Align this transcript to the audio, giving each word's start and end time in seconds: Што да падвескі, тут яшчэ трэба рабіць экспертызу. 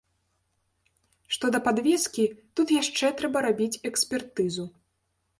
Што 1.35 1.45
да 1.55 1.59
падвескі, 1.67 2.25
тут 2.59 2.73
яшчэ 2.75 3.11
трэба 3.19 3.43
рабіць 3.47 3.79
экспертызу. 3.91 4.65